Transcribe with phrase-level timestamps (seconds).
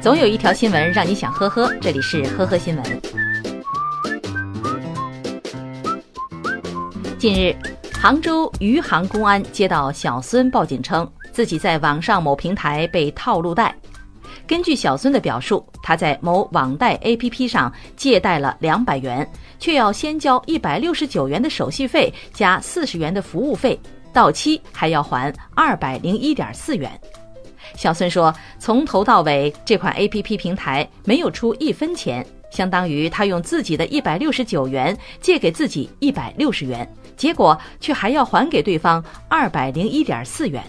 [0.00, 3.02] 总有一条新闻让你想呵呵，这里是呵呵新闻。
[7.18, 7.54] 近日，
[8.00, 13.74] 杭州余杭公安接到小孙报警称，自己在网上某平台被套路贷。
[14.46, 19.28] 根据小孙的表述，他在某网贷 APP 上借贷了两百元，
[19.58, 23.78] 却要先交一百六十九元的手续费加四十元的服务费，
[24.12, 26.88] 到期还要还二百零一点四元。
[27.76, 40.62] 小孙说，从头到尾，这款 APP 平台没有出一分钱，相当于他用自己的一百六十九元借给自己一百六十元，结果却还要还给对方二百零一点四元。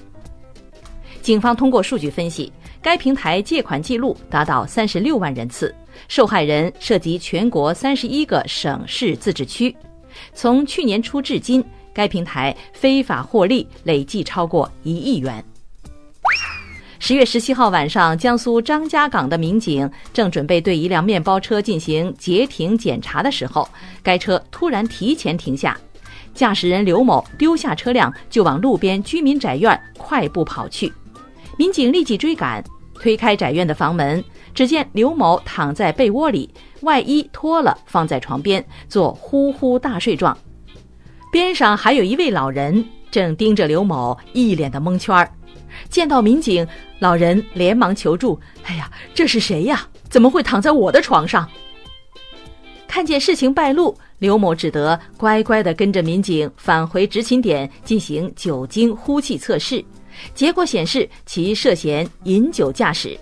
[1.22, 5.74] 警方通过数据分析，该平台借款记录达到三十六万人次，
[6.08, 9.76] 受害人涉及全国三十一个省市自治区。
[10.34, 15.44] 从去年初至今，该平台非法获利累计超过一亿元。
[17.10, 23.68] 十月十七号晚上，江苏张家港的民警正准备对一辆面包车进行截停检查的时候，
[24.04, 25.76] 该车突然提前停下，
[26.36, 30.94] 驾驶人刘某丢下车辆就往路边居民宅院快步跑去。
[31.58, 34.24] 民警立即追赶，推开宅院的房门，
[34.54, 36.48] 只见刘某躺在被窝里，
[36.82, 40.38] 外衣脱了放在床边做呼呼大睡状，
[41.32, 45.32] 边上还有一位老人正盯着刘某，一脸的蒙圈儿。
[45.90, 46.68] 见到民警，
[47.00, 49.88] 老人连忙求助：“哎呀，这是谁呀？
[50.10, 51.48] 怎么会躺在我的床上？”
[52.88, 59.84] 看见事情败露，刘某只得乖乖地跟着民警返回执勤点进行酒精呼气测试，
[60.34, 63.16] 结果显示其涉嫌饮酒驾驶。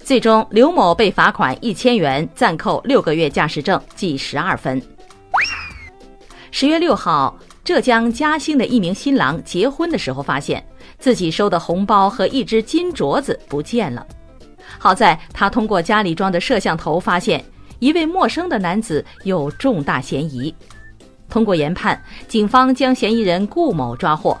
[0.00, 4.82] 最终，刘某被罚款一千元，暂扣六个月驾驶证，记十二分。
[6.50, 10.64] 十月六号，浙江嘉兴的一名新郎结婚的时候发现。
[10.98, 14.06] 自己收的红包和一只金镯子不见了，
[14.78, 17.44] 好在他通过家里装的摄像头发现
[17.78, 20.54] 一位陌生的男子有重大嫌疑。
[21.28, 24.38] 通过研判，警方将嫌疑人顾某抓获。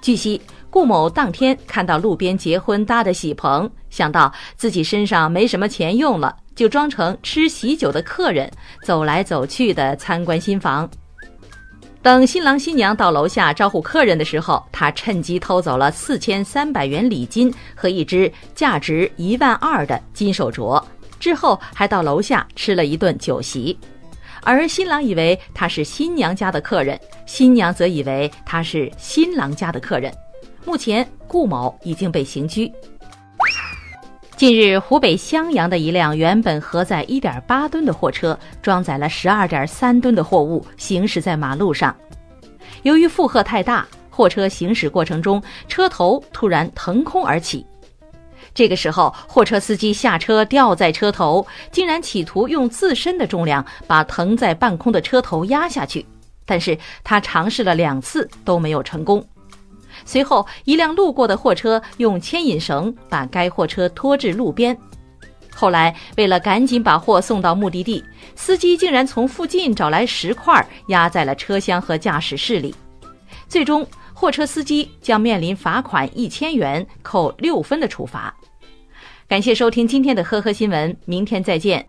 [0.00, 0.40] 据悉，
[0.70, 8.50] 顾某当天看到路边结婚搭的喜棚，想到自己身上没什么钱用了，就装成吃喜酒的客人，
[8.84, 10.88] 走来走去的参观新房。
[12.02, 20.82] 等新郎新娘到楼下招呼客人的时候，他趁机偷走了四千三百元礼金和一只价值一万二的金手镯，
[21.20, 23.78] 之后还到楼下吃了一顿酒席。
[24.42, 30.12] 而新郎以为他是新娘家的客人，新娘则以为他是新郎家的客人。
[30.64, 32.72] 目前，顾某已经被刑拘。
[34.42, 41.96] 近日，湖北襄阳的一辆原本荷载1.8吨的货车，装载了12.3吨的货物，行驶在马路上。
[42.82, 47.64] 由于负荷太大，货车行驶过程中车头突然腾空而起。
[48.52, 56.04] 这个时候，货车司机下车吊在车头，竟然企图用自身的重量把腾在半空的车头压下去。
[56.44, 59.24] 但是他尝试了两次都没有成功。
[60.04, 64.76] 随后，一辆路过的货车用牵引绳把该货车拖至路边。
[65.54, 68.02] 后来，为了赶紧把货送到目的地，
[68.34, 72.74] 司机竟然从附近找来石块压在了车厢和驾驶室里。
[73.48, 78.34] 最终，货车司机将面临罚款一千元、扣六分的处罚。
[79.28, 81.86] 感谢收听今天的呵呵新闻，明天再见。